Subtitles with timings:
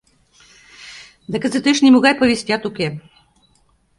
[1.31, 2.87] —Да кызытеш нимогай повестят уке.